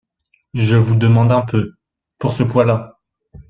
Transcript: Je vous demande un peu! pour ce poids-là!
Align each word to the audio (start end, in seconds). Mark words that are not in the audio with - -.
Je 0.55 0.77
vous 0.77 0.95
demande 0.95 1.31
un 1.31 1.43
peu! 1.45 1.75
pour 2.17 2.33
ce 2.33 2.41
poids-là! 2.41 2.97